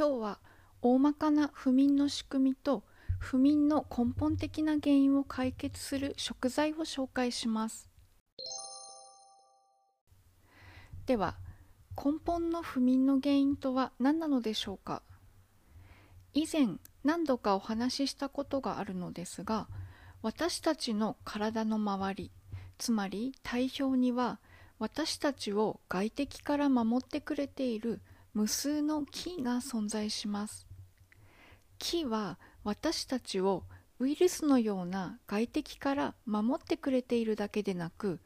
[0.00, 0.38] 今日は
[0.80, 2.84] 大まかな不眠の仕組みと
[3.18, 7.86] 不眠の根本的な原因を解決する食材を紹介します。
[11.04, 11.36] では
[12.02, 15.02] 根本の不眠の原因とは何なのでしょうか？
[16.32, 19.68] 以前何度かお話ししたことがあるのですが
[20.22, 22.30] 私たちの体の周り
[22.78, 24.38] つまり体表には
[24.78, 28.00] 私たちを外敵から守ってくれている
[28.32, 30.66] 無数の木が存在します。
[31.78, 33.64] 木は私たちを
[33.98, 38.20] ウイルスのような外敵から守ってくれているだけでなく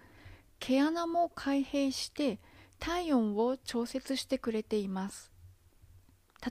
[0.61, 2.39] 毛穴も開閉して
[2.79, 5.33] 体温を調節してくれています。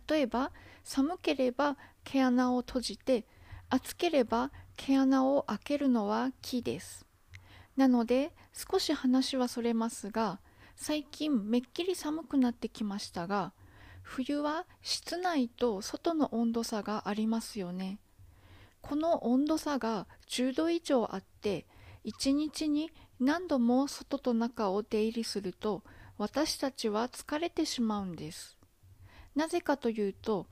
[0.10, 0.52] 例えば
[0.84, 3.26] 寒ければ毛穴を閉じて
[3.70, 7.06] 暑ければ毛穴を開けるのは木です。
[7.78, 10.40] なので少し話はそれますが
[10.76, 13.54] 最近めっきり寒くなってきましたが
[14.02, 18.00] 冬は室内と外の温度差がありますよね。
[18.82, 21.66] この温度差が10度以上あって
[22.06, 25.84] 1日に何度も外と中を出入りすると
[26.18, 28.58] 私たちは疲れてしまうんです。
[29.36, 30.46] なぜかというと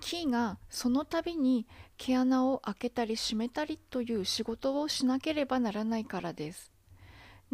[0.00, 6.73] 木がその度に毛穴を開けたり閉めたりという仕事をしなければならないからです。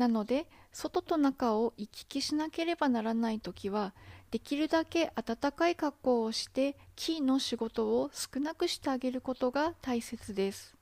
[0.01, 3.93] なので外と中を行き来しなければならない時は
[4.31, 10.75] できるだけ暖かい格好をして木の仕事を少なくしてあげることが大切です。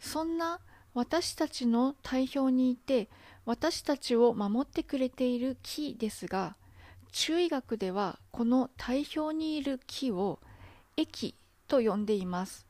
[0.00, 0.58] そんな
[0.94, 3.08] 私たちの体表にいて
[3.46, 6.56] 私たちを守ってくれている木ですが
[7.12, 10.40] 中医学ではこの体表にいる木を
[10.96, 11.36] 液
[11.68, 12.66] と呼んでいます。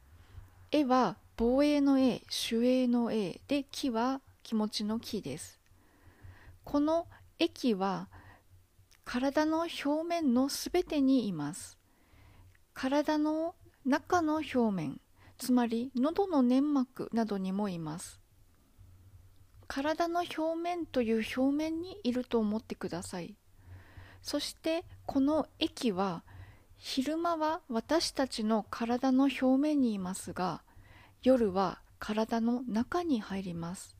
[0.71, 5.61] 絵は防衛の絵守衛の絵で木は気持ちの木です。
[6.63, 7.07] この
[7.39, 8.09] 液は
[9.05, 11.77] 体の表面のすべてにいます。
[12.73, 15.01] 体の中の表面
[15.37, 18.21] つまり喉の粘膜などにもいます。
[19.67, 23.35] 体の表面という表面にいると思ってください。
[24.23, 26.23] そしてこの液は
[26.77, 30.63] 昼間は私たちの体の表面にいますが
[31.25, 33.97] 夜は体の中に入ります。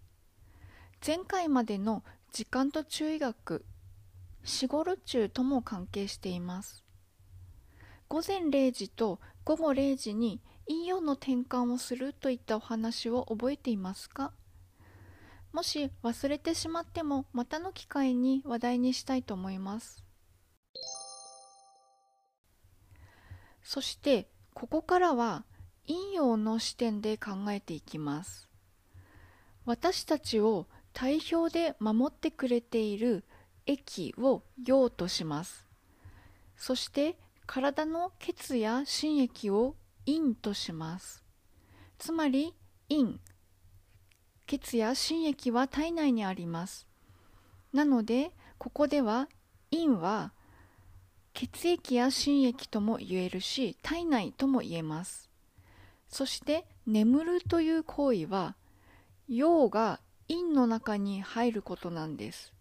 [1.05, 3.65] 前回までの時間と注意学
[4.45, 6.85] 四五ル中とも関係しています。
[8.09, 14.33] 午前0時と午後0時に陰陽の転換をするといったお話を覚えていますか？
[15.55, 20.05] もし忘れてしまってもまたの機会に話題にしたいと思います。
[23.63, 25.47] そしてここからは
[25.87, 28.49] 陰陽の視点で考えていきます。
[29.65, 33.25] 私たちを体表で守ってくれている
[33.67, 35.67] 液を陽とします。
[36.57, 39.75] そして体の血や心液を
[40.07, 41.25] 陰とします。
[41.99, 42.55] つまり
[42.89, 43.19] 陰。
[44.47, 46.87] 血や心液は体内にあります。
[47.73, 49.29] なのでここでは
[49.71, 50.33] 陰は
[51.33, 55.34] 血液や心液とも言えるし体内とも言えます。
[56.15, 58.55] そして眠るという行為は
[59.27, 59.99] 陽が
[60.29, 62.53] 陰の中に入ることなんです。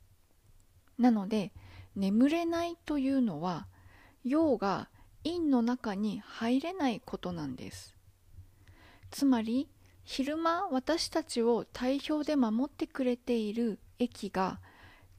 [0.98, 1.52] なので
[1.96, 3.68] 眠れないというのは
[4.24, 4.90] 陽が
[5.24, 7.94] 陰の中に入れないことなんです。
[9.12, 9.70] つまり
[10.04, 14.62] 昼間私たちを体表で守ってくれている液が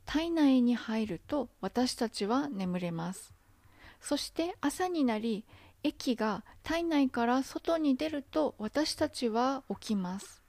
[0.07, 3.33] 体内に入ると私たちは眠れます。
[4.01, 5.45] そして朝になり
[5.85, 10.43] 液が体内から外に出ると私たちは起きます。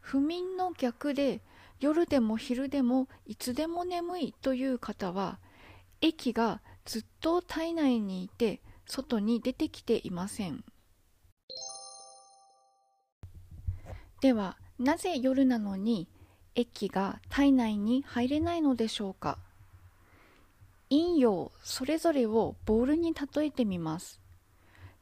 [0.00, 1.40] 不眠の逆で
[1.80, 5.38] 夜でも昼でもいつでも眠いという方は
[6.02, 10.62] 液がずっと体内にいて外に出てきていません。
[14.20, 16.06] ではなぜ夜なのに
[16.54, 19.38] 液が体内に入れないのでしょうか？
[20.90, 24.20] 陰陽それぞれをボールに例えてみます。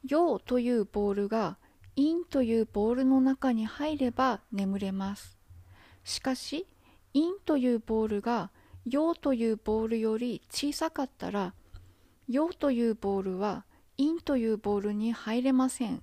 [0.03, 1.57] 陽というボールが
[1.95, 5.37] 陰というボールの中に入れば眠れます。
[6.03, 6.65] しかし
[7.13, 8.51] 陰というボールが
[8.85, 11.53] 陽というボールより小さかったら
[12.27, 13.65] 陽というボールは
[13.97, 16.01] 陰というボールに入れません。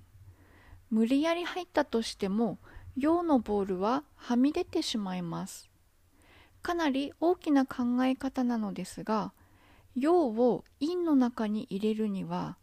[0.89, 2.59] 無理やり入ったとしても
[2.95, 5.69] 陽のボールははみ出てしまいます。
[6.61, 9.33] かなり大きな考え方なのですが
[9.95, 12.57] 陽を陰の中に入れるには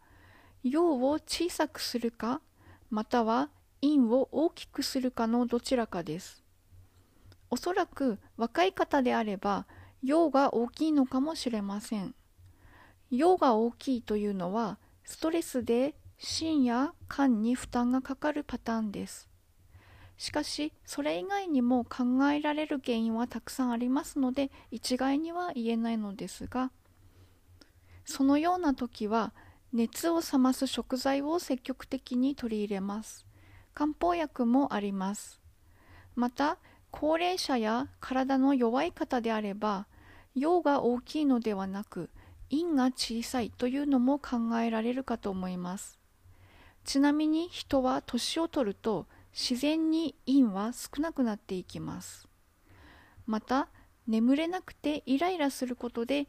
[0.65, 2.41] 陽を小さくするか
[2.91, 3.51] または
[3.83, 6.43] 陰を大きくするかのどちらかです。
[7.51, 9.67] おそらく若い方であれば
[10.03, 12.15] 陽が大きいのかもしれません。
[13.11, 19.29] 陽が大きいというのはストレスで心や肝に負担がかかるパターンです。
[20.17, 26.71] しかしそれ以外にも考えられる原因はたくさんありますので一概には言えないのですが
[28.05, 29.33] そのような時は
[29.75, 33.27] 熱を冷ます食材を積極的に取り入れます。
[33.75, 35.41] 漢方薬もあります。
[36.15, 36.59] また
[36.93, 39.89] 高齢者や体の弱い方であれば
[40.37, 42.09] 陽が大きいのではなく
[42.53, 45.99] 陰が小さいというのも考えられるかと思います。
[46.85, 52.29] ちなみに人は年を取ると自然に陰は少なくなっていきます。
[53.27, 53.67] また
[54.07, 56.29] 眠れなくてイライラすることで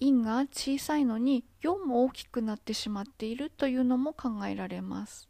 [0.00, 5.28] 陰が小さいのに陽も大きくなってしまっているというのも考えられます。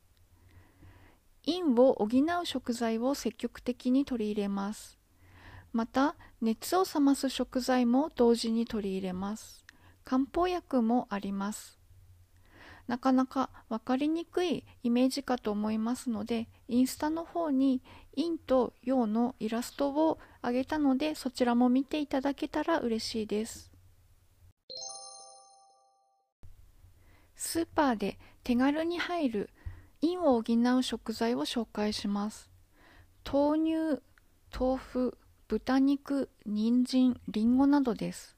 [1.45, 4.99] 陰を補う食材を積極的に取り入れます。
[5.73, 9.65] また熱を冷ます食材も同時に取り入れます。
[10.05, 11.79] 漢方薬もあります。
[12.89, 17.83] なかなか分かりにくいイメージかと思いますのでインスタの方に
[18.15, 23.76] 陰と陽のイラストをあげたのでそちらも見ていただけたら嬉しいです。
[27.47, 29.51] スーパーで手軽に入る
[30.01, 32.51] 陰を補う食材を紹介します。
[33.25, 34.03] 豆乳
[34.53, 35.17] 豆腐
[35.47, 38.37] 豚肉人参りんごなどです。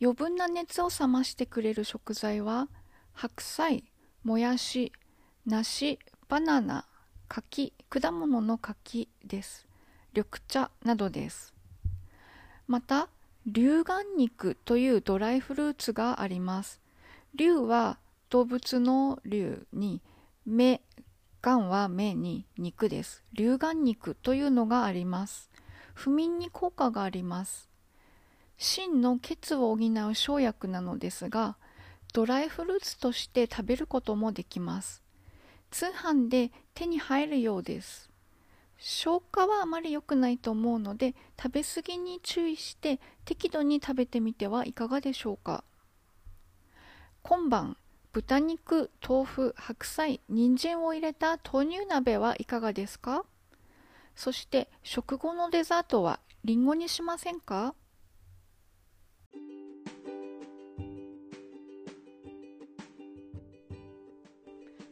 [0.00, 2.68] 余分な熱を冷ましてくれる食材は
[3.12, 3.84] 白菜
[4.24, 4.90] もやし
[5.44, 5.98] 梨
[6.30, 6.86] バナナ
[7.28, 9.68] 柿果物の柿です。
[10.14, 11.52] 緑茶などです。
[12.66, 13.10] また
[13.44, 16.81] 龍眼肉というドライフルーツがあります。
[17.34, 17.98] 龍は
[18.28, 20.02] 動物の龍に
[20.44, 20.82] 目
[21.40, 23.24] 眼は目に肉です。
[23.32, 25.50] 龍眼肉というのがあります。
[25.94, 27.70] 不眠に効果があります。
[28.58, 31.56] 真の血を補う生薬なのですが
[32.12, 35.02] ドライフルーツとして食べることもできます。
[35.70, 38.10] 通販で手に入るようです。
[38.76, 45.64] 消化はあまり良くないと思うので食べ過ぎに注意して適度に食べてみてはいかがでしょうか。
[47.34, 47.78] 今晩
[48.12, 53.24] 豚肉豆腐白菜人参を入れた豆乳鍋はいかがですか？
[54.14, 57.74] そして食後のデザートはりんごにしませんか？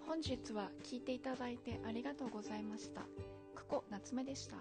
[0.06, 3.02] 本日は聞いていただいてありがとうございました。
[3.54, 4.56] 久保夏目でした。